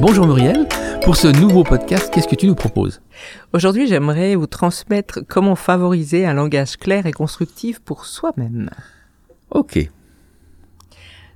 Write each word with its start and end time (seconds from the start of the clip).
Bonjour 0.00 0.28
Muriel, 0.28 0.68
pour 1.02 1.16
ce 1.16 1.26
nouveau 1.26 1.64
podcast, 1.64 2.08
qu'est-ce 2.14 2.28
que 2.28 2.36
tu 2.36 2.46
nous 2.46 2.54
proposes 2.54 3.00
Aujourd'hui, 3.52 3.88
j'aimerais 3.88 4.36
vous 4.36 4.46
transmettre 4.46 5.20
comment 5.26 5.56
favoriser 5.56 6.24
un 6.24 6.34
langage 6.34 6.76
clair 6.76 7.06
et 7.06 7.12
constructif 7.12 7.80
pour 7.80 8.04
soi-même. 8.04 8.70
Ok. 9.50 9.90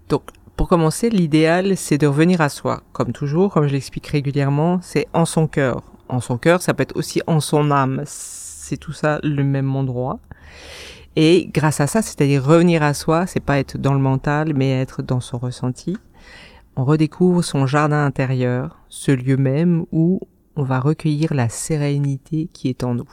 Donc, 0.09 0.23
pour 0.57 0.69
commencer, 0.69 1.11
l'idéal, 1.11 1.77
c'est 1.77 1.99
de 1.99 2.07
revenir 2.07 2.41
à 2.41 2.49
soi. 2.49 2.85
Comme 2.93 3.13
toujours, 3.13 3.53
comme 3.53 3.67
je 3.67 3.73
l'explique 3.73 4.07
régulièrement, 4.07 4.79
c'est 4.81 5.09
en 5.13 5.25
son 5.25 5.49
cœur. 5.49 5.83
En 6.09 6.21
son 6.21 6.39
cœur, 6.39 6.63
ça 6.63 6.73
peut 6.73 6.85
être 6.85 6.97
aussi 6.97 7.21
en 7.27 7.41
son 7.41 7.73
âme. 7.73 8.03
C'est 8.07 8.77
tout 8.77 8.93
ça 8.93 9.19
le 9.25 9.43
même 9.43 9.75
endroit. 9.75 10.21
Et 11.17 11.51
grâce 11.53 11.81
à 11.81 11.89
ça, 11.89 12.01
c'est-à-dire 12.01 12.45
revenir 12.45 12.85
à 12.85 12.95
soi, 12.95 13.27
c'est 13.27 13.41
pas 13.41 13.59
être 13.59 13.77
dans 13.77 13.93
le 13.93 13.99
mental, 13.99 14.53
mais 14.55 14.81
être 14.81 15.03
dans 15.03 15.21
son 15.21 15.39
ressenti. 15.39 15.97
On 16.77 16.85
redécouvre 16.85 17.45
son 17.45 17.67
jardin 17.67 18.05
intérieur, 18.05 18.79
ce 18.89 19.13
lieu 19.13 19.37
même 19.37 19.85
où 19.93 20.21
on 20.57 20.63
va 20.63 20.81
recueillir 20.81 21.35
la 21.35 21.49
sérénité 21.49 22.49
qui 22.53 22.69
est 22.69 22.85
en 22.85 22.95
nous. 22.95 23.09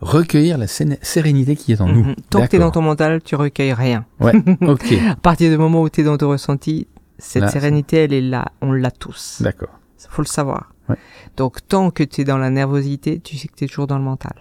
Recueillir 0.00 0.56
la 0.56 0.66
sérénité 0.66 1.56
qui 1.56 1.72
est 1.72 1.80
en 1.80 1.88
nous. 1.88 2.04
Mhm. 2.04 2.14
Tant 2.30 2.42
que 2.42 2.48
tu 2.48 2.56
es 2.56 2.58
dans 2.58 2.70
ton 2.70 2.82
mental, 2.82 3.22
tu 3.22 3.34
recueilles 3.34 3.74
rien. 3.74 4.06
Ouais, 4.18 4.32
ok. 4.62 4.92
à 5.10 5.16
partir 5.16 5.50
du 5.50 5.58
moment 5.58 5.82
où 5.82 5.90
tu 5.90 6.00
es 6.00 6.04
dans 6.04 6.16
ton 6.16 6.30
ressenti, 6.30 6.86
cette 7.18 7.50
sérénité, 7.50 7.98
elle 7.98 8.14
est 8.14 8.22
là. 8.22 8.46
On 8.62 8.72
l'a 8.72 8.90
tous. 8.90 9.42
D'accord. 9.42 9.78
faut 10.08 10.22
le 10.22 10.26
savoir. 10.26 10.72
Ouais. 10.88 10.96
Donc, 11.36 11.66
tant 11.68 11.90
que 11.90 12.02
tu 12.02 12.22
es 12.22 12.24
dans 12.24 12.38
la 12.38 12.48
nervosité, 12.48 13.20
tu 13.20 13.36
sais 13.36 13.48
que 13.48 13.54
tu 13.54 13.64
es 13.64 13.68
toujours 13.68 13.86
dans 13.86 13.98
le 13.98 14.04
mental. 14.04 14.32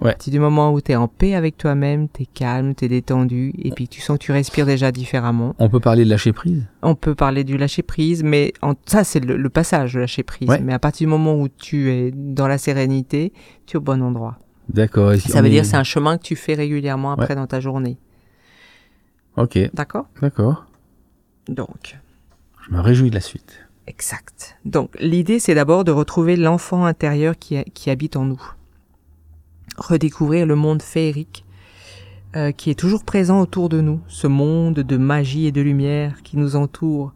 Ouais. 0.00 0.14
À 0.14 0.30
du 0.30 0.40
moment 0.40 0.72
où 0.72 0.80
tu 0.80 0.92
es 0.92 0.96
en 0.96 1.06
paix 1.06 1.34
avec 1.34 1.56
toi-même, 1.56 2.08
tu 2.08 2.22
es 2.22 2.26
calme, 2.26 2.74
tu 2.74 2.86
es 2.86 2.88
détendu, 2.88 3.52
et 3.56 3.70
puis 3.70 3.86
tu 3.86 4.00
sens 4.00 4.18
que 4.18 4.24
tu 4.24 4.32
respires 4.32 4.66
déjà 4.66 4.90
différemment. 4.90 5.54
On 5.58 5.68
peut 5.68 5.80
parler 5.80 6.04
de 6.04 6.10
lâcher 6.10 6.32
prise? 6.32 6.64
On 6.82 6.96
peut 6.96 7.14
parler 7.14 7.44
du 7.44 7.56
lâcher 7.56 7.82
prise, 7.82 8.24
mais 8.24 8.52
en, 8.62 8.74
ça 8.86 9.04
c'est 9.04 9.20
le, 9.20 9.48
passage 9.48 9.94
de 9.94 10.00
lâcher 10.00 10.24
prise. 10.24 10.48
Ouais. 10.48 10.60
Mais 10.60 10.72
à 10.72 10.80
partir 10.80 11.06
du 11.06 11.10
moment 11.10 11.40
où 11.40 11.48
tu 11.48 11.90
es 11.90 12.10
dans 12.10 12.48
la 12.48 12.58
sérénité, 12.58 13.32
tu 13.66 13.76
es 13.76 13.78
au 13.78 13.80
bon 13.80 14.02
endroit. 14.02 14.38
D'accord. 14.68 15.14
Ça 15.14 15.40
veut 15.40 15.50
dire 15.50 15.64
c'est 15.64 15.76
un 15.76 15.84
chemin 15.84 16.18
que 16.18 16.24
tu 16.24 16.34
fais 16.34 16.54
régulièrement 16.54 17.12
après 17.12 17.36
dans 17.36 17.46
ta 17.46 17.60
journée. 17.60 17.96
Ok. 19.36 19.58
D'accord? 19.72 20.06
D'accord. 20.20 20.66
Donc. 21.48 21.96
Je 22.66 22.74
me 22.74 22.80
réjouis 22.80 23.10
de 23.10 23.14
la 23.14 23.20
suite. 23.20 23.60
Exact. 23.86 24.56
Donc 24.64 24.96
l'idée 24.98 25.38
c'est 25.38 25.54
d'abord 25.54 25.84
de 25.84 25.92
retrouver 25.92 26.34
l'enfant 26.34 26.84
intérieur 26.84 27.38
qui, 27.38 27.62
qui 27.72 27.90
habite 27.90 28.16
en 28.16 28.24
nous 28.24 28.42
redécouvrir 29.76 30.46
le 30.46 30.54
monde 30.54 30.82
féerique 30.82 31.44
euh, 32.34 32.52
qui 32.52 32.70
est 32.70 32.78
toujours 32.78 33.04
présent 33.04 33.40
autour 33.40 33.68
de 33.68 33.80
nous, 33.80 34.00
ce 34.08 34.26
monde 34.26 34.74
de 34.74 34.96
magie 34.96 35.46
et 35.46 35.52
de 35.52 35.60
lumière 35.60 36.22
qui 36.22 36.36
nous 36.36 36.56
entoure 36.56 37.14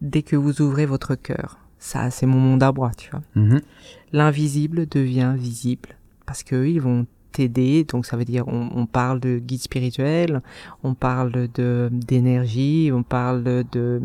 dès 0.00 0.22
que 0.22 0.36
vous 0.36 0.60
ouvrez 0.60 0.86
votre 0.86 1.14
cœur. 1.14 1.58
Ça, 1.78 2.10
c'est 2.10 2.26
mon 2.26 2.38
monde 2.38 2.62
à 2.62 2.70
bois, 2.70 2.92
tu 2.96 3.10
vois. 3.10 3.22
Mm-hmm. 3.34 3.62
L'invisible 4.12 4.86
devient 4.88 5.34
visible 5.36 5.96
parce 6.26 6.44
que 6.44 6.64
ils 6.64 6.80
vont 6.80 7.06
t'aider. 7.32 7.84
Donc 7.84 8.06
ça 8.06 8.16
veut 8.16 8.24
dire 8.24 8.46
on, 8.46 8.70
on, 8.74 8.86
parle 8.86 9.18
de 9.18 9.38
guide 9.38 9.62
spirituel, 9.62 10.42
on 10.84 10.94
parle 10.94 11.32
de 11.32 11.88
d'énergie, 11.90 12.90
on 12.92 13.02
parle 13.02 13.42
de, 13.42 13.64
de 13.72 14.00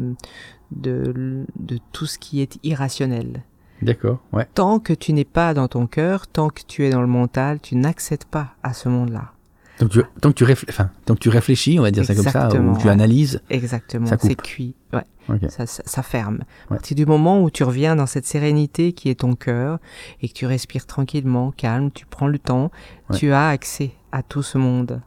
de 0.71 1.79
tout 1.91 2.05
ce 2.05 2.17
qui 2.17 2.41
est 2.41 2.57
irrationnel. 2.63 3.43
D'accord, 3.81 4.19
ouais. 4.33 4.47
Tant 4.53 4.79
que 4.79 4.93
tu 4.93 5.13
n'es 5.13 5.25
pas 5.25 5.53
dans 5.53 5.67
ton 5.67 5.87
cœur, 5.87 6.27
tant 6.27 6.49
que 6.49 6.61
tu 6.67 6.85
es 6.85 6.89
dans 6.89 7.01
le 7.01 7.07
mental, 7.07 7.59
tu 7.59 7.75
n'accèdes 7.75 8.25
pas 8.25 8.55
à 8.63 8.73
ce 8.73 8.89
monde-là. 8.89 9.31
Donc 9.79 9.91
tu, 9.91 10.01
tant, 10.21 10.31
que 10.31 10.35
tu 10.35 10.43
réfléchis, 10.43 10.71
enfin, 10.73 10.89
tant 11.05 11.13
que 11.13 11.19
tu 11.19 11.29
réfléchis, 11.29 11.77
on 11.77 11.83
va 11.83 11.91
dire 11.91 12.03
ça 12.03 12.15
comme 12.15 12.23
ça, 12.23 12.49
ou 12.49 12.77
tu 12.77 12.89
analyses. 12.89 13.41
Exactement, 13.49 14.07
c'est 14.19 14.35
cuit. 14.35 14.73
Ouais. 14.91 15.03
Okay. 15.29 15.49
Ça, 15.49 15.67
ça, 15.67 15.83
ça, 15.85 16.01
ferme. 16.01 16.39
Ouais. 16.71 16.77
À 16.77 16.93
du 16.95 17.05
moment 17.05 17.43
où 17.43 17.51
tu 17.51 17.63
reviens 17.63 17.95
dans 17.95 18.05
cette 18.05 18.25
sérénité 18.25 18.93
qui 18.93 19.09
est 19.09 19.19
ton 19.19 19.35
cœur 19.35 19.79
et 20.21 20.29
que 20.29 20.33
tu 20.33 20.45
respires 20.45 20.85
tranquillement, 20.85 21.51
calme, 21.51 21.91
tu 21.91 22.05
prends 22.05 22.27
le 22.27 22.39
temps, 22.39 22.71
ouais. 23.09 23.17
tu 23.17 23.31
as 23.33 23.49
accès 23.49 23.91
à 24.11 24.23
tout 24.23 24.41
ce 24.41 24.57
monde. 24.57 25.01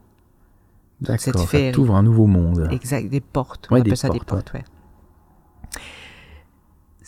D'accord, 1.00 1.48
ça 1.48 1.72
t'ouvre 1.72 1.97
un 1.97 2.02
nouveau 2.02 2.26
monde. 2.26 2.69
Exact, 2.70 3.08
des 3.08 3.20
portes. 3.20 3.66
On 3.70 3.76
appelle 3.76 3.97
ça 3.97 4.08
portes, 4.08 4.20
des 4.20 4.25
portes, 4.25 4.52
ouais. 4.52 4.64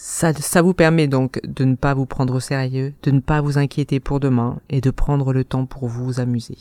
Ça, 0.04 0.32
ça 0.32 0.62
vous 0.62 0.74
permet 0.74 1.06
donc 1.06 1.40
de 1.44 1.64
ne 1.64 1.76
pas 1.76 1.94
vous 1.94 2.06
prendre 2.06 2.34
au 2.34 2.40
sérieux, 2.40 2.92
de 3.04 3.12
ne 3.12 3.20
pas 3.20 3.40
vous 3.40 3.56
inquiéter 3.56 4.00
pour 4.00 4.18
demain 4.18 4.58
et 4.68 4.80
de 4.80 4.90
prendre 4.90 5.32
le 5.32 5.44
temps 5.44 5.64
pour 5.64 5.86
vous 5.86 6.18
amuser. 6.18 6.58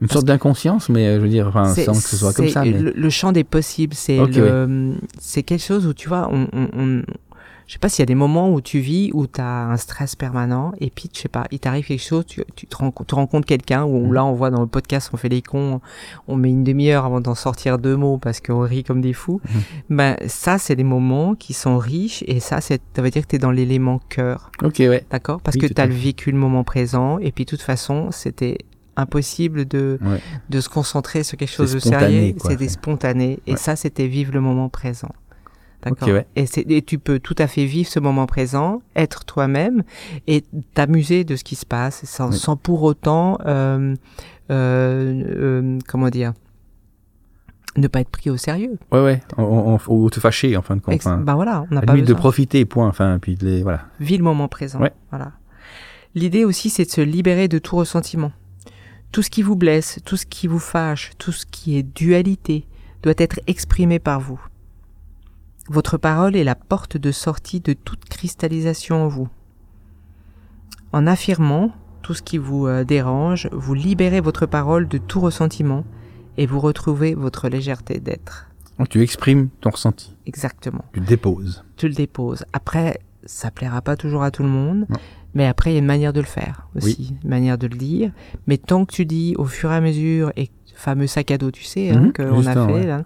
Une 0.00 0.08
sorte 0.08 0.24
d'inconscience, 0.24 0.88
mais 0.90 1.16
je 1.16 1.20
veux 1.20 1.28
dire, 1.28 1.48
enfin, 1.48 1.74
sans 1.74 1.90
que 1.90 1.98
ce 1.98 2.16
soit 2.16 2.32
comme 2.32 2.48
ça. 2.48 2.62
Mais... 2.62 2.70
Le, 2.70 2.92
le, 2.92 3.10
champ 3.10 3.32
des 3.32 3.42
possibles, 3.42 3.94
c'est 3.94 4.20
okay, 4.20 4.38
le, 4.38 4.94
c'est 5.18 5.42
quelque 5.42 5.64
chose 5.64 5.88
où 5.88 5.92
tu 5.92 6.06
vois, 6.06 6.28
on, 6.30 6.46
on, 6.52 6.68
on 6.78 7.02
je 7.66 7.72
sais 7.74 7.78
pas 7.78 7.88
s'il 7.88 8.02
y 8.02 8.04
a 8.04 8.06
des 8.06 8.14
moments 8.14 8.52
où 8.52 8.60
tu 8.60 8.78
vis 8.78 9.10
où 9.14 9.26
tu 9.26 9.40
as 9.40 9.66
un 9.68 9.76
stress 9.76 10.16
permanent 10.16 10.72
et 10.80 10.90
puis 10.90 11.08
je 11.14 11.20
sais 11.20 11.28
pas, 11.28 11.44
il 11.50 11.58
t'arrive 11.58 11.86
quelque 11.86 12.02
chose, 12.02 12.24
tu, 12.26 12.42
tu 12.56 12.66
te, 12.66 12.76
rencontres, 12.76 13.06
tu 13.08 13.14
rencontres 13.14 13.46
quelqu'un 13.46 13.84
ou 13.84 14.06
Mm. 14.08 14.12
là 14.12 14.24
on 14.24 14.32
voit 14.34 14.50
dans 14.50 14.60
le 14.60 14.66
podcast 14.66 15.10
on 15.12 15.16
fait 15.16 15.28
les 15.28 15.42
cons, 15.42 15.80
on 16.28 16.36
met 16.36 16.50
une 16.50 16.64
demi-heure 16.64 17.04
avant 17.04 17.20
d'en 17.20 17.34
sortir 17.34 17.78
deux 17.78 17.96
mots 17.96 18.18
parce 18.18 18.40
qu'on 18.40 18.60
rit 18.60 18.84
comme 18.84 19.00
des 19.00 19.12
fous. 19.14 19.40
Mm. 19.44 19.94
Ben 19.96 20.16
ça 20.26 20.58
c'est 20.58 20.76
des 20.76 20.84
moments 20.84 21.34
qui 21.34 21.52
sont 21.54 21.78
riches 21.78 22.22
et 22.26 22.40
ça 22.40 22.60
c'est 22.60 22.82
ça 22.94 23.02
veut 23.02 23.10
dire 23.10 23.22
que 23.22 23.28
tu 23.28 23.36
es 23.36 23.38
dans 23.38 23.50
l'élément 23.50 24.00
cœur. 24.08 24.50
OK, 24.62 24.76
ouais. 24.80 25.04
D'accord? 25.10 25.40
Parce 25.40 25.56
Oui, 25.56 25.66
que 25.68 25.72
tu 25.72 25.80
as 25.80 25.86
vécu 25.86 26.30
le 26.32 26.38
moment 26.38 26.64
présent 26.64 27.18
et 27.18 27.32
puis 27.32 27.44
de 27.44 27.50
toute 27.50 27.62
façon, 27.62 28.08
c'était 28.10 28.58
impossible 28.96 29.64
de 29.66 29.98
Ouais. 30.02 30.20
de 30.50 30.60
se 30.60 30.68
concentrer 30.68 31.24
sur 31.24 31.36
quelque 31.36 31.50
chose 31.50 31.72
de 31.72 31.78
sérieux, 31.80 32.34
c'était 32.46 32.68
spontané 32.68 33.40
et 33.46 33.52
Ouais. 33.52 33.56
ça 33.56 33.74
c'était 33.74 34.06
vivre 34.06 34.32
le 34.32 34.40
moment 34.40 34.68
présent. 34.68 35.08
D'accord. 35.84 36.08
Ok, 36.08 36.14
ouais. 36.14 36.26
et, 36.36 36.82
tu 36.82 36.98
peux 36.98 37.18
tout 37.18 37.34
à 37.38 37.46
fait 37.46 37.64
vivre 37.66 37.88
ce 37.88 38.00
moment 38.00 38.26
présent, 38.26 38.82
être 38.96 39.24
toi-même 39.24 39.82
et 40.26 40.42
t'amuser 40.74 41.24
de 41.24 41.36
ce 41.36 41.44
qui 41.44 41.54
se 41.56 41.66
passe 41.66 42.04
sans, 42.04 42.30
Oui. 42.30 42.36
sans 42.38 42.56
pour 42.56 42.82
autant, 42.82 43.38
euh, 43.46 43.94
euh, 44.50 45.24
euh, 45.36 45.78
comment 45.86 46.08
dire, 46.10 46.32
ne 47.76 47.88
pas 47.88 48.00
être 48.00 48.08
pris 48.10 48.30
au 48.30 48.36
sérieux. 48.36 48.78
Ouais, 48.92 49.02
ouais. 49.02 49.20
On, 49.36 49.78
on, 49.88 49.92
ou 49.92 50.08
te 50.10 50.20
fâcher, 50.20 50.56
en 50.56 50.62
fin 50.62 50.76
de 50.76 50.80
compte. 50.80 50.94
Ex- 50.94 51.06
bah 51.06 51.34
voilà, 51.34 51.64
on 51.70 51.74
n'a 51.74 51.80
pas 51.82 51.92
limite 51.94 52.06
de 52.08 52.12
besoin. 52.12 52.20
profiter, 52.20 52.64
point. 52.64 52.86
Enfin, 52.88 53.18
puis 53.20 53.34
de 53.34 53.44
les, 53.44 53.62
voilà. 53.62 53.82
Vis 54.00 54.16
le 54.16 54.24
moment 54.24 54.46
présent. 54.48 54.80
Ouais. 54.80 54.92
Voilà. 55.10 55.32
L'idée 56.14 56.44
aussi, 56.44 56.70
c'est 56.70 56.84
de 56.84 56.90
se 56.90 57.00
libérer 57.00 57.48
de 57.48 57.58
tout 57.58 57.74
ressentiment. 57.76 58.30
Tout 59.10 59.22
ce 59.22 59.30
qui 59.30 59.42
vous 59.42 59.56
blesse, 59.56 59.98
tout 60.04 60.16
ce 60.16 60.24
qui 60.26 60.46
vous 60.46 60.60
fâche, 60.60 61.10
tout 61.18 61.32
ce 61.32 61.46
qui 61.46 61.76
est 61.76 61.82
dualité, 61.82 62.66
doit 63.02 63.14
être 63.18 63.40
exprimé 63.48 63.98
par 63.98 64.20
vous. 64.20 64.40
Votre 65.68 65.96
parole 65.96 66.36
est 66.36 66.44
la 66.44 66.54
porte 66.54 66.96
de 66.96 67.10
sortie 67.10 67.60
de 67.60 67.72
toute 67.72 68.04
cristallisation 68.04 69.04
en 69.04 69.08
vous. 69.08 69.28
En 70.92 71.06
affirmant 71.06 71.72
tout 72.02 72.14
ce 72.14 72.22
qui 72.22 72.36
vous 72.38 72.66
euh, 72.66 72.84
dérange, 72.84 73.48
vous 73.50 73.74
libérez 73.74 74.20
votre 74.20 74.46
parole 74.46 74.86
de 74.88 74.98
tout 74.98 75.20
ressentiment 75.20 75.84
et 76.36 76.46
vous 76.46 76.60
retrouvez 76.60 77.14
votre 77.14 77.48
légèreté 77.48 77.98
d'être. 77.98 78.48
Donc 78.78 78.88
tu 78.90 79.00
exprimes 79.02 79.48
ton 79.60 79.70
ressenti. 79.70 80.14
Exactement 80.26 80.84
Tu 80.92 81.00
le 81.00 81.06
déposes. 81.06 81.64
tu 81.76 81.88
le 81.88 81.94
déposes. 81.94 82.44
Après, 82.52 83.00
ça 83.24 83.50
plaira 83.50 83.80
pas 83.80 83.96
toujours 83.96 84.22
à 84.22 84.30
tout 84.30 84.42
le 84.42 84.48
monde, 84.50 84.84
Non. 84.90 84.98
mais 85.32 85.46
après, 85.46 85.70
il 85.70 85.74
y 85.74 85.76
a 85.76 85.80
une 85.80 85.86
manière 85.86 86.12
de 86.12 86.20
le 86.20 86.26
faire 86.26 86.68
aussi, 86.76 87.16
une 87.22 87.30
manière 87.30 87.56
de 87.56 87.66
le 87.68 87.76
dire. 87.76 88.12
Mais 88.46 88.58
tant 88.58 88.84
que 88.84 88.92
tu 88.92 89.06
dis 89.06 89.34
au 89.38 89.46
fur 89.46 89.72
et 89.72 89.76
à 89.76 89.80
mesure, 89.80 90.30
et 90.36 90.50
fameux 90.74 91.06
sac 91.06 91.30
à 91.30 91.38
dos, 91.38 91.50
tu 91.50 91.64
sais, 91.64 91.90
hein, 91.90 92.00
Mhm, 92.00 92.12
qu'on 92.12 92.46
a 92.46 92.52
fait, 92.66 92.72
ouais. 92.72 92.86
là, 92.86 93.02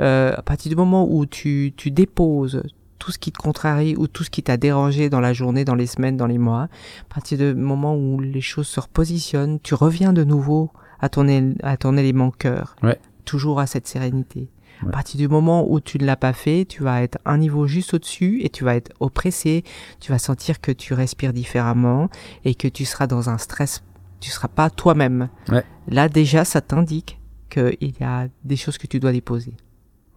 euh, 0.00 0.34
à 0.36 0.42
partir 0.42 0.70
du 0.70 0.76
moment 0.76 1.06
où 1.10 1.26
tu, 1.26 1.72
tu 1.76 1.90
déposes 1.90 2.62
tout 2.98 3.10
ce 3.10 3.18
qui 3.18 3.32
te 3.32 3.38
contrarie 3.38 3.96
ou 3.96 4.06
tout 4.06 4.22
ce 4.24 4.30
qui 4.30 4.42
t'a 4.44 4.56
dérangé 4.56 5.10
dans 5.10 5.18
la 5.20 5.32
journée, 5.32 5.64
dans 5.64 5.74
les 5.74 5.86
semaines, 5.86 6.16
dans 6.16 6.26
les 6.28 6.38
mois, 6.38 6.62
à 7.10 7.14
partir 7.14 7.36
du 7.38 7.54
moment 7.54 7.96
où 7.96 8.20
les 8.20 8.40
choses 8.40 8.68
se 8.68 8.78
repositionnent, 8.78 9.58
tu 9.60 9.74
reviens 9.74 10.12
de 10.12 10.22
nouveau 10.24 10.70
à 11.00 11.08
ton, 11.08 11.26
à 11.64 11.76
ton 11.76 11.96
élément 11.96 12.30
cœur. 12.30 12.76
Ouais. 12.82 12.98
Toujours 13.24 13.58
à 13.58 13.66
cette 13.66 13.88
sérénité. 13.88 14.48
Ouais. 14.82 14.88
À 14.88 14.92
partir 14.92 15.18
du 15.18 15.26
moment 15.28 15.66
où 15.70 15.80
tu 15.80 15.98
ne 15.98 16.04
l'as 16.06 16.16
pas 16.16 16.32
fait, 16.32 16.64
tu 16.68 16.82
vas 16.84 17.02
être 17.02 17.18
un 17.24 17.38
niveau 17.38 17.66
juste 17.66 17.94
au-dessus 17.94 18.40
et 18.42 18.50
tu 18.50 18.62
vas 18.64 18.74
être 18.76 18.92
oppressé. 19.00 19.64
Tu 20.00 20.10
vas 20.12 20.18
sentir 20.18 20.60
que 20.60 20.70
tu 20.72 20.94
respires 20.94 21.32
différemment 21.32 22.08
et 22.44 22.54
que 22.54 22.68
tu 22.68 22.84
seras 22.84 23.06
dans 23.08 23.30
un 23.30 23.38
stress. 23.38 23.82
Tu 24.22 24.30
seras 24.30 24.46
pas 24.48 24.70
toi-même. 24.70 25.28
Ouais. 25.50 25.64
Là, 25.88 26.08
déjà, 26.08 26.44
ça 26.44 26.60
t'indique 26.60 27.18
qu'il 27.50 27.76
y 28.00 28.04
a 28.04 28.28
des 28.44 28.56
choses 28.56 28.78
que 28.78 28.86
tu 28.86 29.00
dois 29.00 29.10
déposer. 29.12 29.52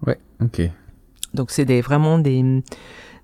Ouais, 0.06 0.20
ok. 0.42 0.62
Donc, 1.34 1.50
c'est 1.50 1.66
des, 1.66 1.82
vraiment 1.82 2.20
des, 2.20 2.62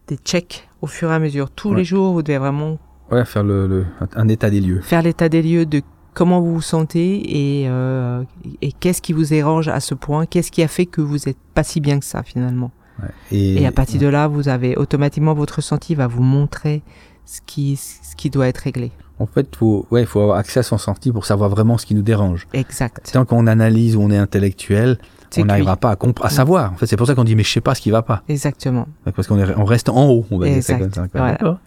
des 0.07 0.17
checks 0.17 0.67
au 0.81 0.87
fur 0.87 1.11
et 1.11 1.13
à 1.13 1.19
mesure. 1.19 1.51
Tous 1.51 1.69
Ouais. 1.69 1.77
les 1.77 1.83
jours, 1.85 2.13
vous 2.13 2.23
devez 2.23 2.39
vraiment 2.39 2.79
Ouais, 3.11 3.23
faire 3.25 3.43
le, 3.43 3.67
le- 3.67 3.85
un 4.15 4.27
état 4.27 4.49
des 4.49 4.59
lieux. 4.59 4.81
faire 4.81 5.01
l'état 5.03 5.29
des 5.29 5.41
lieux 5.43 5.65
de 5.67 5.81
comment 6.15 6.41
vous 6.41 6.55
vous 6.55 6.61
sentez 6.61 7.61
et, 7.61 7.67
euh, 7.69 8.23
et 8.61 8.71
qu'est-ce 8.71 9.01
qui 9.03 9.13
vous 9.13 9.25
dérange 9.25 9.67
à 9.67 9.79
ce 9.81 9.93
point, 9.93 10.25
qu'est-ce 10.25 10.51
qui 10.51 10.63
a 10.63 10.67
fait 10.67 10.85
que 10.87 11.01
vous 11.01 11.29
êtes 11.29 11.37
pas 11.53 11.63
si 11.63 11.79
bien 11.79 11.99
que 11.99 12.05
ça 12.05 12.23
finalement? 12.23 12.71
Ouais. 13.01 13.09
Et, 13.31 13.61
Et 13.61 13.67
à 13.67 13.71
partir 13.71 13.99
de 14.01 14.07
là, 14.07 14.27
vous 14.27 14.49
avez 14.49 14.75
automatiquement 14.77 15.33
votre 15.35 15.57
ressenti 15.57 15.93
va 15.93 16.07
vous 16.07 16.23
montrer 16.23 16.81
ce 17.25 17.39
qui, 17.45 17.75
ce 17.77 18.15
qui 18.15 18.29
doit 18.29 18.47
être 18.47 18.57
réglé. 18.59 18.91
En 19.21 19.27
fait, 19.27 19.55
faut, 19.55 19.85
ouais, 19.91 20.05
faut 20.05 20.21
avoir 20.21 20.37
accès 20.37 20.59
à 20.59 20.63
son 20.63 20.77
ressenti 20.77 21.11
pour 21.11 21.25
savoir 21.25 21.49
vraiment 21.49 21.77
ce 21.77 21.85
qui 21.85 21.95
nous 21.95 22.01
dérange. 22.01 22.47
Exact. 22.53 23.09
Tant 23.13 23.25
qu'on 23.25 23.47
analyse 23.47 23.95
ou 23.95 24.01
on 24.01 24.09
est 24.09 24.17
intellectuel, 24.17 24.97
on 25.37 25.45
n'arrivera 25.45 25.77
pas 25.77 25.91
à, 25.91 25.97
à 26.23 26.29
savoir. 26.29 26.73
En 26.73 26.75
fait, 26.75 26.87
c'est 26.87 26.97
pour 26.97 27.07
ça 27.07 27.15
qu'on 27.15 27.23
dit 27.23 27.35
mais 27.35 27.43
je 27.43 27.51
sais 27.51 27.61
pas 27.61 27.75
ce 27.75 27.81
qui 27.81 27.91
va 27.91 28.01
pas. 28.01 28.23
Exactement. 28.27 28.87
Parce 29.15 29.27
qu'on 29.27 29.39
on 29.39 29.65
reste 29.65 29.89
en 29.89 30.09
haut, 30.09 30.25
on 30.31 30.37
va 30.37 30.49
dire 30.49 30.63
ça 30.63 30.75
comme 30.75 30.91
ça. 30.91 31.05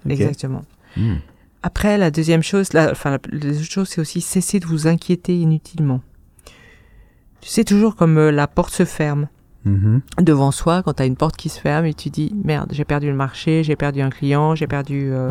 Exactement. 0.08 0.62
Hmm. 0.96 1.16
Après, 1.62 1.96
la 1.96 2.10
deuxième 2.10 2.42
chose, 2.42 2.72
la, 2.74 2.90
enfin, 2.90 3.12
la, 3.12 3.18
deuxième 3.38 3.64
chose, 3.64 3.88
c'est 3.88 4.00
aussi 4.00 4.20
cesser 4.20 4.60
de 4.60 4.66
vous 4.66 4.86
inquiéter 4.86 5.38
inutilement. 5.38 6.02
Tu 7.40 7.48
sais 7.48 7.64
toujours 7.64 7.96
comme 7.96 8.18
euh, 8.18 8.30
la 8.30 8.46
porte 8.46 8.72
se 8.74 8.84
ferme 8.84 9.28
mm-hmm. 9.66 10.22
devant 10.22 10.50
soi 10.50 10.82
quand 10.82 10.94
tu 10.94 11.02
as 11.02 11.06
une 11.06 11.16
porte 11.16 11.37
qui 11.37 11.49
se 11.49 11.61
ferme 11.61 11.87
et 11.87 11.94
tu 11.94 12.11
dis 12.11 12.34
merde, 12.44 12.70
j'ai 12.72 12.84
perdu 12.84 13.08
le 13.08 13.16
marché, 13.16 13.62
j'ai 13.64 13.76
perdu 13.76 14.00
un 14.00 14.11
client, 14.11 14.55
j'ai 14.55 14.66
perdu, 14.66 15.11
euh, 15.12 15.31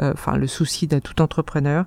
euh, 0.00 0.12
enfin, 0.12 0.36
le 0.36 0.46
souci 0.46 0.86
d'un 0.86 1.00
tout 1.00 1.20
entrepreneur. 1.22 1.84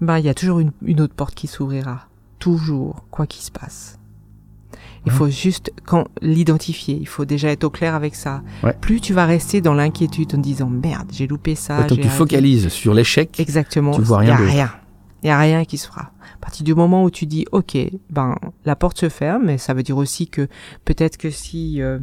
Ben, 0.00 0.18
il 0.18 0.24
y 0.24 0.28
a 0.28 0.34
toujours 0.34 0.58
une, 0.58 0.72
une 0.82 1.00
autre 1.00 1.14
porte 1.14 1.34
qui 1.34 1.46
s'ouvrira, 1.46 2.08
toujours, 2.38 3.06
quoi 3.10 3.26
qu'il 3.26 3.42
se 3.42 3.52
passe. 3.52 3.98
Il 5.04 5.12
faut 5.12 5.28
juste 5.28 5.72
quand 5.84 6.06
l'identifier. 6.20 6.96
Il 7.00 7.08
faut 7.08 7.24
déjà 7.24 7.48
être 7.48 7.64
au 7.64 7.70
clair 7.70 7.94
avec 7.94 8.14
ça. 8.14 8.42
Plus 8.80 9.00
tu 9.00 9.12
vas 9.12 9.26
rester 9.26 9.60
dans 9.60 9.74
l'inquiétude 9.74 10.34
en 10.34 10.38
disant 10.38 10.68
merde, 10.68 11.08
j'ai 11.12 11.26
loupé 11.26 11.54
ça. 11.54 11.82
donc 11.84 12.00
tu 12.00 12.08
focalises 12.08 12.68
sur 12.68 12.94
l'échec. 12.94 13.38
Exactement. 13.40 13.92
Tu 13.92 14.02
vois 14.02 14.18
rien. 14.18 14.38
Y 14.38 14.42
a 14.42 14.50
rien. 14.50 14.70
Il 15.22 15.28
y 15.28 15.30
a 15.30 15.38
rien 15.38 15.64
qui 15.64 15.78
se 15.78 15.86
fera. 15.86 16.12
À 16.34 16.38
partir 16.40 16.64
du 16.64 16.74
moment 16.74 17.04
où 17.04 17.10
tu 17.10 17.26
dis 17.26 17.44
ok, 17.52 17.76
ben 18.10 18.36
la 18.64 18.76
porte 18.76 18.98
se 18.98 19.08
ferme, 19.08 19.44
mais 19.46 19.58
ça 19.58 19.74
veut 19.74 19.82
dire 19.82 19.96
aussi 19.96 20.28
que 20.28 20.48
peut-être 20.84 21.16
que 21.16 21.30
si 21.30 21.80
euh, 21.80 21.98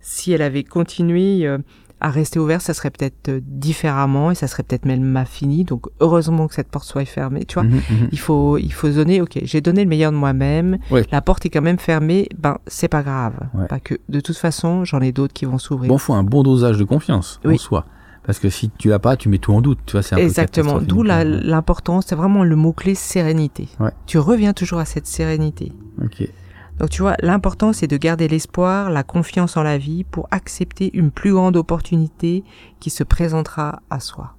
si 0.00 0.32
elle 0.32 0.42
avait 0.42 0.64
continué, 0.64 1.46
euh, 1.46 1.58
à 2.02 2.10
rester 2.10 2.40
ouvert, 2.40 2.60
ça 2.60 2.74
serait 2.74 2.90
peut-être 2.90 3.28
euh, 3.28 3.40
différemment 3.44 4.32
et 4.32 4.34
ça 4.34 4.48
serait 4.48 4.64
peut-être 4.64 4.84
même 4.84 5.02
ma 5.02 5.24
fini. 5.24 5.62
Donc 5.62 5.86
heureusement 6.00 6.48
que 6.48 6.54
cette 6.54 6.68
porte 6.68 6.84
soit 6.84 7.04
fermée. 7.04 7.44
Tu 7.44 7.54
vois, 7.54 7.62
mhm, 7.62 7.80
mhm. 7.90 8.08
il 8.10 8.18
faut 8.18 8.58
il 8.58 8.72
faut 8.72 8.88
donner. 8.88 9.20
Ok, 9.20 9.38
j'ai 9.44 9.60
donné 9.60 9.84
le 9.84 9.88
meilleur 9.88 10.10
de 10.10 10.16
moi-même. 10.16 10.78
La 11.12 11.22
porte 11.22 11.46
est 11.46 11.50
quand 11.50 11.62
même 11.62 11.78
fermée. 11.78 12.28
Ben 12.36 12.58
c'est 12.66 12.88
pas 12.88 13.02
grave. 13.02 13.34
Pas 13.68 13.78
que 13.78 13.94
de 14.08 14.18
toute 14.20 14.36
façon, 14.36 14.84
j'en 14.84 15.00
ai 15.00 15.12
d'autres 15.12 15.32
qui 15.32 15.44
vont 15.44 15.58
s'ouvrir. 15.58 15.88
Bon, 15.88 15.98
faut 15.98 16.14
un 16.14 16.24
bon 16.24 16.42
dosage 16.42 16.76
de 16.76 16.84
confiance 16.84 17.40
en 17.44 17.56
soi. 17.56 17.86
Parce 18.24 18.38
que 18.38 18.48
si 18.50 18.70
tu 18.78 18.88
l'as 18.88 18.98
pas, 18.98 19.16
tu 19.16 19.28
mets 19.28 19.38
tout 19.38 19.52
en 19.52 19.60
doute. 19.60 19.78
Tu 19.86 19.92
vois, 19.92 20.02
c'est 20.02 20.16
Exactement. 20.20 20.80
D'où 20.80 21.02
l'importance, 21.02 22.06
c'est 22.08 22.14
vraiment 22.14 22.44
le 22.44 22.56
mot 22.56 22.72
clé 22.72 22.94
sérénité. 22.94 23.68
Tu 24.06 24.18
reviens 24.18 24.52
toujours 24.52 24.78
à 24.78 24.84
cette 24.84 25.06
sérénité. 25.06 25.72
Ok. 26.02 26.28
Donc 26.78 26.90
tu 26.90 27.02
vois, 27.02 27.14
l'important 27.20 27.72
c'est 27.72 27.86
de 27.86 27.96
garder 27.96 28.28
l'espoir, 28.28 28.90
la 28.90 29.02
confiance 29.02 29.56
en 29.56 29.62
la 29.62 29.76
vie 29.78 30.04
pour 30.04 30.26
accepter 30.30 30.90
une 30.94 31.10
plus 31.10 31.32
grande 31.32 31.56
opportunité 31.56 32.44
qui 32.80 32.90
se 32.90 33.04
présentera 33.04 33.82
à 33.90 34.00
soi. 34.00 34.34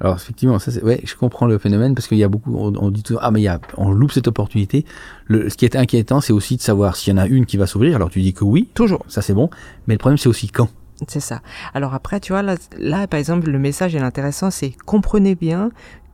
Alors 0.00 0.14
effectivement, 0.14 0.58
ça 0.58 0.70
ouais, 0.82 1.00
je 1.04 1.14
comprends 1.16 1.46
le 1.46 1.58
phénomène 1.58 1.94
parce 1.94 2.06
qu'il 2.06 2.18
y 2.18 2.24
a 2.24 2.28
beaucoup, 2.28 2.54
on, 2.56 2.90
dit 2.90 3.02
toujours, 3.02 3.20
ah 3.24 3.30
mais 3.30 3.40
il 3.40 3.44
y 3.44 3.48
a, 3.48 3.60
on 3.78 3.90
loupe 3.90 4.12
cette 4.12 4.28
opportunité. 4.28 4.84
Le, 5.26 5.48
ce 5.48 5.56
qui 5.56 5.64
est 5.64 5.74
inquiétant, 5.74 6.20
c'est 6.20 6.34
aussi 6.34 6.56
de 6.56 6.62
savoir 6.62 6.96
s'il 6.96 7.14
y 7.14 7.14
en 7.14 7.20
a 7.20 7.26
une 7.26 7.46
qui 7.46 7.56
va 7.56 7.66
s'ouvrir. 7.66 7.96
Alors 7.96 8.10
tu 8.10 8.20
dis 8.20 8.34
que 8.34 8.44
oui, 8.44 8.68
toujours, 8.74 9.04
ça 9.08 9.22
c'est 9.22 9.34
bon, 9.34 9.50
mais 9.86 9.94
le 9.94 9.98
problème 9.98 10.18
c'est 10.18 10.28
aussi 10.28 10.48
quand. 10.48 10.68
C'est 11.08 11.20
ça. 11.20 11.42
Alors 11.74 11.94
après, 11.94 12.20
tu 12.20 12.32
vois, 12.32 12.42
là, 12.42 13.06
par 13.06 13.18
exemple, 13.18 13.50
le 13.50 13.58
message 13.58 13.94
est 13.94 14.00
intéressant, 14.00 14.50
c'est 14.50 14.72
comprenez 14.86 15.34
bien 15.34 15.70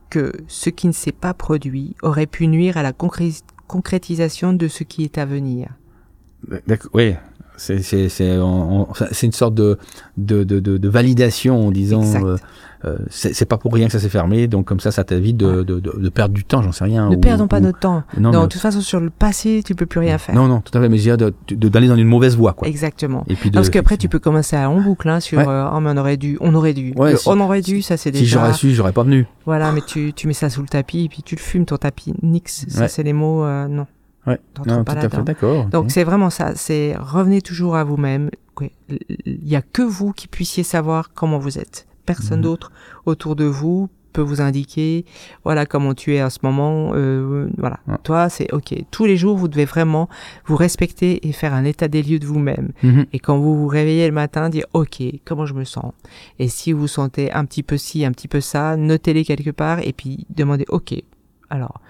que 0.09 0.31
ce 0.47 0.69
qui 0.69 0.87
ne 0.87 0.91
s'est 0.91 1.11
pas 1.11 1.33
produit 1.33 1.95
aurait 2.01 2.27
pu 2.27 2.47
nuire 2.47 2.77
à 2.77 2.83
la 2.83 2.93
concrétisation 2.93 4.53
de 4.53 4.67
ce 4.67 4.83
qui 4.83 5.03
est 5.03 5.17
à 5.17 5.25
venir. 5.25 5.69
Oui, 6.93 7.15
c'est 7.57 9.23
une 9.23 9.31
sorte 9.31 9.55
de, 9.55 9.77
de, 10.17 10.43
de, 10.43 10.59
de 10.59 10.89
validation 10.89 11.67
en 11.67 11.71
disant 11.71 12.03
euh, 12.23 12.37
euh, 12.85 12.97
c'est 13.09 13.45
pas 13.45 13.57
pour 13.57 13.73
rien 13.73 13.85
que 13.85 13.93
ça 13.93 13.99
s'est 13.99 14.09
fermé, 14.09 14.47
donc 14.47 14.65
comme 14.65 14.81
ça, 14.81 14.91
ça 14.91 15.05
t'évite 15.05 15.37
de, 15.37 15.63
de, 15.63 15.79
de, 15.79 16.09
perdre 16.09 16.33
du 16.33 16.43
temps, 16.43 16.61
j'en 16.61 16.73
sais 16.73 16.83
rien. 16.83 17.09
Ne 17.09 17.15
perdons 17.15 17.47
pas 17.47 17.61
notre 17.61 17.79
temps. 17.79 18.03
Non, 18.17 18.31
de 18.31 18.47
toute 18.47 18.61
façon, 18.61 18.81
sur 18.81 18.99
le 18.99 19.09
passé, 19.09 19.61
tu 19.65 19.73
peux 19.73 19.85
plus 19.85 19.99
rien 19.99 20.17
faire. 20.17 20.35
Non, 20.35 20.47
non, 20.47 20.59
tout 20.59 20.77
à 20.77 20.81
fait, 20.81 20.89
mais 20.89 20.97
j'ai 20.97 21.15
d'aller 21.15 21.87
dans 21.87 21.95
une 21.95 22.07
mauvaise 22.07 22.35
voie, 22.35 22.53
quoi. 22.53 22.67
Exactement. 22.67 23.23
Et 23.29 23.35
puis 23.35 23.51
Parce 23.51 23.69
qu'après, 23.69 23.97
tu 23.97 24.09
peux 24.09 24.19
commencer 24.19 24.55
à 24.57 24.69
en 24.69 24.81
boucle, 24.81 25.07
hein, 25.07 25.19
sur 25.19 25.39
euh, 25.39 25.69
oh, 25.73 25.79
mais 25.79 25.91
on 25.91 25.97
aurait 25.97 26.17
dû, 26.17 26.37
on 26.41 26.53
aurait 26.55 26.73
dû. 26.73 26.93
on 27.25 27.39
aurait 27.39 27.61
dû, 27.61 27.81
ça 27.81 27.95
c'est 27.95 28.11
déjà. 28.11 28.25
Si 28.25 28.31
j'aurais 28.31 28.53
su, 28.53 28.71
j'aurais 28.71 28.93
pas 28.93 29.03
venu. 29.03 29.27
Voilà, 29.45 29.71
mais 29.71 29.81
tu, 29.81 30.13
tu 30.13 30.27
mets 30.27 30.33
ça 30.33 30.49
sous 30.49 30.61
le 30.61 30.67
tapis, 30.67 31.05
et 31.05 31.09
puis 31.09 31.23
tu 31.23 31.35
le 31.35 31.41
fumes, 31.41 31.65
ton 31.65 31.77
tapis. 31.77 32.13
Nix, 32.21 32.65
ça 32.67 32.87
c'est 32.87 33.03
les 33.03 33.13
mots, 33.13 33.45
euh, 33.45 33.67
non. 33.67 33.87
Ouais, 34.25 34.39
non, 34.65 34.83
d'accord. 35.23 35.65
Donc 35.65 35.91
c'est 35.91 36.03
vraiment 36.03 36.29
ça, 36.29 36.55
c'est 36.55 36.95
revenez 36.97 37.41
toujours 37.41 37.75
à 37.75 37.83
vous-même. 37.83 38.29
Il 39.25 39.47
y 39.47 39.55
a 39.55 39.61
que 39.61 39.81
vous 39.81 40.13
qui 40.13 40.27
puissiez 40.27 40.63
savoir 40.63 41.11
comment 41.13 41.39
vous 41.39 41.57
êtes 41.57 41.87
personne 42.05 42.39
mhm. 42.39 42.43
d'autre 42.43 42.71
autour 43.05 43.35
de 43.35 43.45
vous 43.45 43.89
peut 44.13 44.21
vous 44.21 44.41
indiquer 44.41 45.05
voilà 45.43 45.65
comment 45.65 45.93
tu 45.95 46.13
es 46.13 46.19
à 46.19 46.29
ce 46.29 46.39
moment 46.43 46.91
euh, 46.93 47.49
voilà 47.57 47.79
toi 48.03 48.29
c'est 48.29 48.53
ok 48.53 48.75
tous 48.91 49.05
les 49.05 49.17
jours 49.17 49.35
vous 49.35 49.47
devez 49.47 49.65
vraiment 49.65 50.07
vous 50.45 50.55
respecter 50.55 51.27
et 51.27 51.31
faire 51.31 51.53
un 51.53 51.65
état 51.65 51.87
des 51.87 52.03
lieux 52.03 52.19
de 52.19 52.27
vous-même 52.27 52.71
mhm. 52.83 53.05
et 53.11 53.19
quand 53.19 53.37
vous 53.39 53.57
vous 53.57 53.67
réveillez 53.67 54.05
le 54.05 54.13
matin 54.13 54.49
dire 54.49 54.65
ok 54.73 55.01
comment 55.25 55.45
je 55.45 55.55
me 55.55 55.63
sens? 55.63 55.93
Et 56.37 56.47
si 56.47 56.71
vous 56.71 56.87
sentez 56.87 57.31
un 57.31 57.43
petit 57.45 57.63
peu 57.63 57.77
ci 57.77 58.05
un 58.05 58.11
petit 58.11 58.27
peu 58.27 58.39
ça 58.39 58.77
notez-les 58.77 59.25
quelque 59.25 59.49
part 59.49 59.79
et 59.79 59.93
puis 59.93 60.27
demandez 60.29 60.65
ok 60.69 60.93
alors 61.49 61.81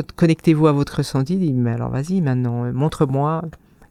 connectez-vous 0.00 0.66
à 0.66 0.72
votre 0.72 0.98
ressenti 0.98 1.36
dites 1.36 1.54
mais 1.54 1.72
alors 1.72 1.90
vas-y 1.90 2.20
maintenant 2.20 2.64
euh, 2.64 2.72
montre-moi 2.72 3.42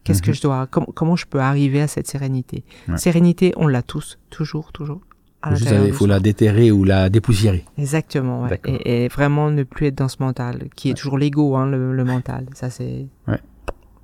qu'est-ce 0.03 0.21
que 0.21 0.31
mhm. 0.31 0.35
je 0.35 0.41
dois 0.41 0.67
comment, 0.67 0.89
comment 0.93 1.15
je 1.15 1.25
peux 1.25 1.39
arriver 1.39 1.81
à 1.81 1.87
cette 1.87 2.07
sérénité 2.07 2.63
sérénité 2.95 3.53
on 3.57 3.67
l'a 3.67 3.81
tous 3.81 4.17
toujours 4.29 4.71
toujours 4.71 5.01
il 5.49 5.93
faut 5.93 6.05
la 6.05 6.19
déterrer 6.19 6.71
ou 6.71 6.83
la 6.83 7.09
dépoussiérer. 7.09 7.65
Exactement, 7.77 8.43
ouais. 8.43 8.59
et, 8.65 9.07
vraiment 9.07 9.49
ne 9.49 9.63
plus 9.63 9.87
être 9.87 9.95
dans 9.95 10.07
ce 10.07 10.17
mental, 10.19 10.69
qui 10.75 10.89
est 10.89 10.93
toujours 10.93 11.17
l'ego, 11.17 11.55
hein, 11.55 11.65
le, 11.67 12.03
mental. 12.03 12.45
Ça, 12.53 12.69
c'est 12.69 13.07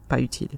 pas 0.08 0.20
utile. 0.22 0.50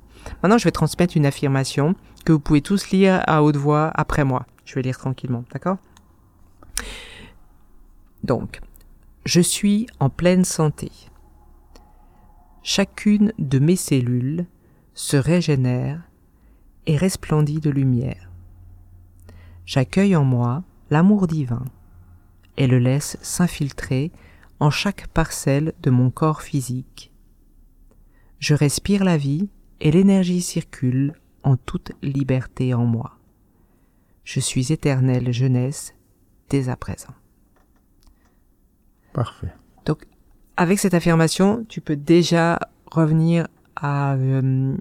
Maintenant, 0.41 0.57
je 0.57 0.65
vais 0.65 0.71
transmettre 0.71 1.17
une 1.17 1.25
affirmation 1.25 1.95
que 2.23 2.31
vous 2.31 2.39
pouvez 2.39 2.61
tous 2.61 2.91
lire 2.91 3.23
à 3.25 3.43
haute 3.43 3.57
voix 3.57 3.91
après 3.95 4.23
moi. 4.23 4.45
Je 4.63 4.75
vais 4.75 4.83
lire 4.83 4.97
tranquillement, 4.97 5.43
d'accord? 5.51 5.77
Donc, 8.23 8.61
je 9.25 9.41
suis 9.41 9.87
en 9.99 10.09
pleine 10.09 10.45
santé. 10.45 10.91
Chacune 12.63 13.33
de 13.39 13.59
mes 13.59 13.75
cellules 13.75 14.45
se 14.93 15.17
régénère 15.17 16.01
et 16.85 16.97
resplendit 16.97 17.59
de 17.59 17.69
lumière. 17.69 18.29
J'accueille 19.65 20.15
en 20.15 20.25
moi 20.25 20.63
l'amour 20.89 21.27
divin 21.27 21.65
et 22.57 22.67
le 22.67 22.79
laisse 22.79 23.17
s'infiltrer 23.21 24.11
en 24.59 24.69
chaque 24.69 25.07
parcelle 25.07 25.73
de 25.81 25.89
mon 25.89 26.09
corps 26.09 26.41
physique. 26.41 27.13
Je 28.39 28.53
respire 28.53 29.03
la 29.03 29.17
vie 29.17 29.49
et 29.79 29.91
l'énergie 29.91 30.41
circule 30.41 31.13
en 31.43 31.55
toute 31.55 31.93
liberté 32.01 32.73
en 32.73 32.85
moi. 32.85 33.17
Je 34.23 34.39
suis 34.39 34.73
éternelle 34.73 35.31
jeunesse 35.31 35.93
dès 36.49 36.69
à 36.69 36.75
présent. 36.75 37.13
Parfait. 39.13 39.53
Donc, 39.85 40.05
avec 40.59 40.77
cette 40.77 40.93
affirmation, 40.93 41.65
tu 41.69 41.79
peux 41.79 41.95
déjà 41.95 42.59
revenir 42.91 43.47
à 43.77 44.15
euh, 44.15 44.75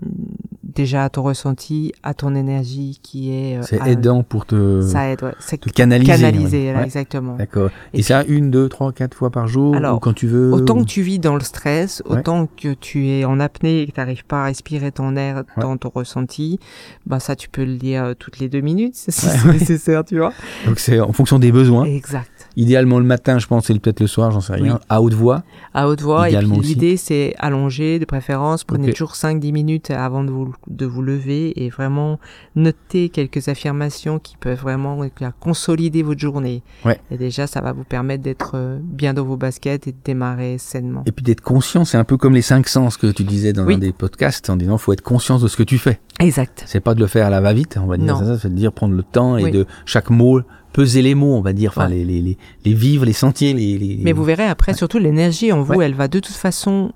déjà 0.64 1.04
à 1.04 1.08
ton 1.08 1.23
ressenti, 1.23 1.92
à 2.02 2.14
ton 2.14 2.35
énergie 2.35 2.99
qui 3.00 3.32
est. 3.32 3.58
Euh, 3.58 3.62
c'est 3.62 3.80
aidant 3.87 4.25
pour 4.25 4.44
te. 4.44 4.82
Ça 4.82 5.08
aide, 5.08 5.23
ouais. 5.23 5.35
C'est 5.38 5.58
canaliser. 5.58 6.11
Canaliser, 6.11 6.75
exactement. 6.82 7.37
D'accord. 7.37 7.70
Et, 7.94 8.02
ça, 8.02 8.25
une, 8.25 8.50
deux, 8.50 8.68
trois, 8.68 8.92
quatre 8.92 9.16
fois 9.16 9.30
par 9.30 9.47
jour 9.47 9.76
Alors, 9.76 9.97
ou 9.97 10.00
quand 10.00 10.14
tu 10.14 10.26
veux. 10.26 10.52
Autant 10.52 10.80
que 10.80 10.88
tu 10.88 11.02
vis 11.02 11.20
dans 11.20 11.35
le 11.35 11.42
stress, 11.42 12.02
autant 12.06 12.47
que 12.47 12.75
tu 12.75 13.08
es 13.08 13.25
en 13.25 13.38
apnée 13.38 13.82
et 13.82 13.87
que 13.87 13.92
tu 13.92 14.00
n'arrives 14.00 14.25
pas 14.25 14.42
à 14.42 14.47
respirer 14.47 14.90
ton 14.90 15.14
air 15.14 15.44
dans 15.58 15.76
ton 15.76 15.90
ressenti, 15.94 16.58
bah 17.06 17.20
ça, 17.20 17.37
tu 17.37 17.49
peux 17.49 17.64
le 17.64 17.76
dire 17.76 18.02
euh, 18.02 18.14
toutes 18.18 18.40
les 18.40 18.49
deux 18.49 18.62
minutes, 18.62 18.97
si 18.97 19.12
c'est 19.12 19.44
nécessaire, 19.44 20.04
tu 20.04 20.18
vois. 20.18 20.32
Donc 20.66 20.80
c'est 20.80 20.99
en 20.99 21.12
fonction 21.12 21.38
des 21.38 21.52
besoins. 21.52 21.85
Exact. 21.85 22.38
Idéalement 22.58 22.98
le 22.98 23.04
matin, 23.04 23.38
je 23.38 23.46
pense, 23.46 23.70
et 23.70 23.78
peut-être 23.78 24.00
le 24.00 24.08
soir, 24.08 24.32
j'en 24.32 24.40
sais 24.40 24.54
rien. 24.54 24.80
À 24.88 25.00
haute 25.00 25.14
voix. 25.14 25.44
À 25.74 25.88
haute 25.88 26.02
voix. 26.02 26.28
et 26.28 26.36
puis 26.36 26.58
l'idée, 26.58 26.96
c'est 26.96 27.36
allonger 27.38 28.00
de 28.00 28.04
préférence. 28.04 28.64
Prenez 28.64 28.92
toujours 28.92 29.12
5-10 29.12 29.52
minutes 29.52 29.90
avant 29.92 30.24
de 30.24 30.32
vous, 30.32 30.52
de 30.66 30.84
vous 30.84 31.00
lever 31.00 31.64
et 31.64 31.70
vraiment 31.70 32.18
noter 32.56 33.10
quelques 33.10 33.46
affirmations 33.46 34.18
qui 34.18 34.36
peuvent 34.36 34.58
vraiment 34.58 34.98
consolider 35.38 36.02
votre 36.02 36.18
journée. 36.20 36.64
Ouais. 36.84 36.98
Et 37.12 37.16
déjà, 37.16 37.46
ça 37.46 37.60
va 37.60 37.70
vous 37.72 37.84
permettre 37.84 38.24
d'être 38.24 38.52
euh, 38.56 38.80
bien 38.82 39.14
dans 39.14 39.24
vos 39.24 39.36
baskets 39.36 39.86
et 39.86 39.92
de 39.92 39.98
démarrer 40.04 40.58
sainement. 40.58 41.04
Et 41.06 41.12
puis 41.12 41.22
d'être 41.22 41.42
conscient, 41.42 41.84
c'est 41.84 41.96
un 41.96 42.02
peu 42.02 42.16
comme 42.16 42.34
les 42.34 42.42
cinq 42.42 42.66
sens 42.66 42.96
que 42.96 43.06
tu 43.06 43.22
disais 43.22 43.52
dans 43.52 43.68
un 43.68 43.78
des 43.78 43.92
podcasts 43.92 44.50
en 44.50 44.56
disant 44.56 44.78
faut 44.78 44.92
être 44.92 45.02
conscient 45.02 45.38
de 45.38 45.46
ce 45.46 45.56
que 45.56 45.62
tu 45.62 45.78
fais. 45.78 46.00
Exact. 46.18 46.64
C'est 46.66 46.80
pas 46.80 46.96
de 46.96 47.00
le 47.00 47.06
faire 47.06 47.26
à 47.26 47.30
la 47.30 47.40
va-vite, 47.40 47.78
on 47.80 47.86
va 47.86 47.96
dire 47.98 48.16
ça, 48.16 48.36
c'est 48.36 48.48
de 48.48 48.54
dire 48.54 48.72
prendre 48.72 48.94
le 48.94 49.04
temps 49.04 49.36
et 49.36 49.52
de 49.52 49.64
chaque 49.86 50.10
mot 50.10 50.40
peser 50.78 51.02
les 51.02 51.16
mots, 51.16 51.35
on 51.35 51.40
va 51.40 51.52
dire, 51.52 51.73
enfin 51.75 51.88
les, 51.88 52.04
les, 52.04 52.23
les, 52.23 52.38
les, 52.64 52.73
vivre, 52.73 53.04
les 53.04 53.12
sentir, 53.12 53.56
les, 53.56 53.76
les... 53.78 53.99
Mais 54.00 54.12
vous 54.12 54.23
verrez 54.23 54.44
après, 54.44 54.75
surtout 54.75 54.99
l'énergie 54.99 55.50
en 55.50 55.61
vous, 55.61 55.82
elle 55.82 55.94
va 55.94 56.06
de 56.06 56.20
toute 56.20 56.37
façon 56.37 56.92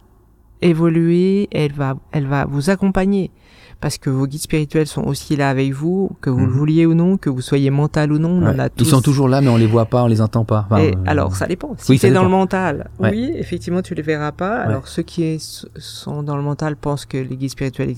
évoluer, 0.60 1.48
elle 1.50 1.72
va, 1.72 1.96
elle 2.12 2.28
va 2.28 2.44
vous 2.44 2.70
accompagner. 2.70 3.32
Parce 3.82 3.98
que 3.98 4.08
vos 4.08 4.26
guides 4.26 4.40
spirituels 4.40 4.86
sont 4.86 5.02
aussi 5.02 5.36
là 5.36 5.50
avec 5.50 5.72
vous, 5.72 6.10
que 6.22 6.30
vous 6.30 6.38
le 6.38 6.46
Mhm. 6.46 6.52
vouliez 6.52 6.86
ou 6.86 6.94
non, 6.94 7.16
que 7.18 7.28
vous 7.28 7.42
soyez 7.42 7.68
mental 7.68 8.12
ou 8.12 8.18
non, 8.18 8.30
on 8.30 8.46
en 8.46 8.54
Ouais. 8.54 8.60
a 8.60 8.68
tous. 8.70 8.84
Ils 8.84 8.88
sont 8.90 9.02
toujours 9.02 9.28
là, 9.28 9.40
mais 9.42 9.48
on 9.48 9.56
les 9.58 9.66
voit 9.66 9.84
pas, 9.86 10.02
on 10.04 10.06
les 10.06 10.20
entend 10.22 10.44
pas. 10.44 10.66
Enfin, 10.70 10.80
Et 10.82 10.92
euh, 10.92 10.98
alors, 11.04 11.34
ça 11.36 11.46
dépend. 11.46 11.74
Si 11.76 11.90
oui, 11.90 11.98
c'est 11.98 12.10
dans 12.12 12.22
le 12.22 12.28
mental, 12.30 12.88
Ouais. 13.00 13.10
oui, 13.10 13.32
effectivement, 13.34 13.82
tu 13.82 13.94
les 13.94 14.02
verras 14.02 14.32
pas. 14.32 14.60
Ouais. 14.60 14.64
Alors, 14.66 14.88
ceux 14.88 15.02
qui 15.02 15.24
est- 15.24 15.66
sont 15.76 16.22
dans 16.22 16.36
le 16.36 16.42
mental 16.42 16.76
pensent 16.76 17.04
que 17.04 17.18
les 17.18 17.36
guides 17.36 17.50
spirituels 17.50 17.88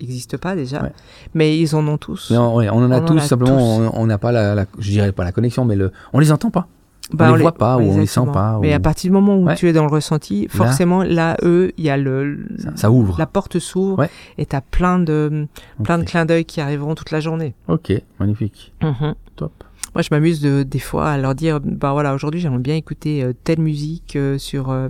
n'existent 0.00 0.38
pas 0.38 0.54
déjà, 0.54 0.88
mais 1.34 1.58
ils 1.58 1.74
en 1.76 1.86
ont 1.88 1.98
tous. 1.98 2.28
mais 2.30 2.38
on, 2.38 2.54
en 2.54 2.60
a 2.60 2.70
On 2.72 2.92
en 2.92 3.04
tous, 3.04 3.18
a 3.18 3.20
simplement, 3.22 3.56
tous. 3.58 3.96
on- 3.96 4.00
on 4.02 4.06
n'a 4.06 4.18
pas 4.18 4.30
la, 4.32 4.54
la- 4.54 4.66
je 4.78 4.90
dirais 4.90 5.12
pas 5.12 5.24
la 5.24 5.32
connexion, 5.32 5.64
mais 5.64 5.74
le, 5.76 5.90
on 6.12 6.20
les 6.20 6.30
entend 6.32 6.50
pas. 6.50 6.68
Bah, 7.12 7.30
on 7.32 7.34
les 7.34 7.42
voit 7.42 7.52
pas, 7.52 7.76
ou 7.76 7.82
on 7.82 7.98
les 7.98 8.06
sent 8.06 8.22
pas, 8.32 8.58
Mais 8.62 8.72
ou- 8.72 8.76
à 8.76 8.80
partir 8.80 9.10
du 9.10 9.12
moment 9.12 9.36
où 9.36 9.44
Ouais. 9.44 9.54
tu 9.56 9.68
es 9.68 9.72
dans 9.74 9.84
le 9.84 9.90
ressenti, 9.90 10.48
forcément, 10.48 11.02
là, 11.02 11.36
eux, 11.42 11.70
il 11.76 11.84
y 11.84 11.90
a 11.90 11.96
le, 11.98 12.46
Ça, 12.58 12.70
ça 12.76 12.90
ouvre. 12.90 13.16
la 13.18 13.26
porte 13.26 13.58
s'ouvre 13.58 13.98
Ouais. 13.98 14.10
et 14.38 14.46
t'as 14.46 14.62
plein 14.62 14.98
de, 14.98 15.46
plein 15.82 15.98
de 15.98 16.02
Ok. 16.02 16.08
clins 16.08 16.24
d'œil 16.24 16.44
qui 16.46 16.60
arriveront 16.62 16.94
toute 16.94 17.10
la 17.10 17.20
journée. 17.20 17.54
Ok, 17.68 17.92
magnifique, 18.18 18.72
Mhm. 18.82 19.14
top. 19.36 19.52
Moi, 19.94 20.00
je 20.02 20.08
m'amuse 20.10 20.40
de, 20.40 20.62
des 20.62 20.78
fois 20.78 21.10
à 21.10 21.18
leur 21.18 21.34
dire, 21.34 21.60
bah 21.60 21.92
voilà, 21.92 22.14
aujourd'hui, 22.14 22.40
j'aimerais 22.40 22.58
bien 22.58 22.74
écouter 22.74 23.22
euh, 23.22 23.32
telle 23.44 23.60
musique 23.60 24.16
euh, 24.16 24.38
sur 24.38 24.70
euh, 24.70 24.88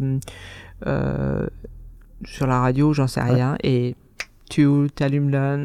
euh, 0.86 1.46
sur 2.24 2.46
la 2.46 2.60
radio, 2.60 2.92
j'en 2.92 3.06
sais 3.08 3.20
Ouais. 3.22 3.32
rien, 3.34 3.56
et 3.62 3.96
tu 4.48 4.66
allumes 5.00 5.30
la, 5.30 5.58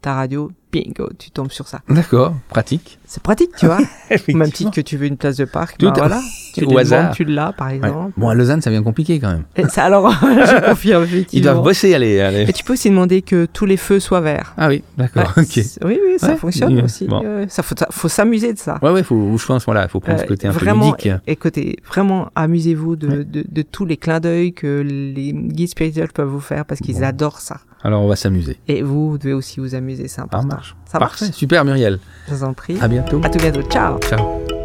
ta 0.00 0.14
radio, 0.14 0.50
bingo, 0.84 1.08
tu 1.18 1.30
tombes 1.30 1.50
sur 1.50 1.66
ça. 1.68 1.80
D'accord, 1.88 2.34
pratique. 2.48 2.98
C'est 3.06 3.22
pratique, 3.22 3.50
tu 3.56 3.66
vois. 3.66 3.78
Même 4.34 4.50
titre 4.50 4.72
que 4.72 4.80
tu 4.80 4.96
veux 4.96 5.06
une 5.06 5.16
place 5.16 5.36
de 5.36 5.44
parc, 5.44 5.78
Tout 5.78 5.86
à- 5.88 5.92
voilà, 5.92 6.20
tu 6.54 6.64
au 6.64 6.76
hasard. 6.76 7.00
demandes, 7.02 7.14
tu 7.14 7.24
l'as, 7.24 7.52
par 7.52 7.68
Ouais. 7.68 7.76
exemple. 7.76 8.12
Bon, 8.16 8.28
à 8.28 8.34
Lausanne, 8.34 8.60
ça 8.60 8.70
devient 8.70 8.82
compliqué 8.82 9.20
quand 9.20 9.28
même. 9.30 9.44
Et 9.56 9.64
ça, 9.68 9.84
alors, 9.84 10.10
je 10.22 10.68
confirme, 10.68 11.04
Ils 11.04 11.14
effectivement. 11.14 11.52
doivent 11.52 11.62
bosser, 11.64 11.94
allez, 11.94 12.20
allez. 12.20 12.42
Et 12.48 12.52
tu 12.52 12.64
peux 12.64 12.72
aussi 12.72 12.90
demander 12.90 13.22
que 13.22 13.46
tous 13.46 13.64
les 13.64 13.76
feux 13.76 14.00
soient 14.00 14.20
verts. 14.20 14.54
Ah 14.58 14.66
oui, 14.68 14.82
d'accord, 14.98 15.32
Ouais, 15.36 15.44
ok. 15.44 15.60
Oui, 15.84 16.00
oui, 16.04 16.14
ça 16.18 16.30
Ouais. 16.30 16.36
fonctionne 16.36 16.80
aussi. 16.82 17.06
Bon. 17.06 17.22
Euh, 17.24 17.46
ça 17.48 17.62
faut, 17.62 17.76
faut 17.90 18.08
s'amuser 18.08 18.52
de 18.52 18.58
ça. 18.58 18.78
Ouais, 18.82 18.90
ouais, 18.90 19.02
faut, 19.04 19.36
je 19.38 19.46
pense, 19.46 19.64
voilà, 19.64 19.86
faut 19.86 20.00
prendre 20.00 20.18
ce 20.18 20.24
Euh, 20.24 20.28
côté 20.28 20.48
un 20.48 20.50
vraiment, 20.50 20.92
peu 20.92 21.04
ludique. 21.08 21.22
Écoutez, 21.28 21.76
vraiment, 21.86 22.28
amusez-vous 22.34 22.96
de, 22.96 23.06
Ouais. 23.08 23.24
de, 23.24 23.44
de 23.48 23.62
tous 23.62 23.84
les 23.84 23.96
clins 23.96 24.18
d'œil 24.20 24.52
que 24.52 24.80
les 24.84 25.32
guides 25.32 25.68
spirituels 25.68 26.10
peuvent 26.12 26.28
vous 26.28 26.40
faire 26.40 26.64
parce 26.64 26.80
qu'ils 26.80 26.96
Bon. 26.96 27.04
adorent 27.04 27.40
ça. 27.40 27.58
Alors, 27.86 28.02
on 28.02 28.08
va 28.08 28.16
s'amuser. 28.16 28.58
Et 28.66 28.82
vous, 28.82 29.10
vous 29.10 29.18
devez 29.18 29.32
aussi 29.32 29.60
vous 29.60 29.76
amuser, 29.76 30.08
c'est 30.08 30.16
Ça 30.16 30.22
important. 30.22 30.48
marche. 30.48 30.74
Ça 30.86 30.98
marche. 30.98 31.18
Parfait, 31.20 31.32
super 31.32 31.64
Muriel. 31.64 32.00
Je 32.28 32.34
vous 32.34 32.42
en 32.42 32.52
prie. 32.52 32.76
À 32.80 32.88
bientôt. 32.88 33.20
À 33.22 33.28
tout 33.30 33.38
bientôt. 33.38 33.62
Ciao. 33.62 33.98
Ciao. 34.00 34.55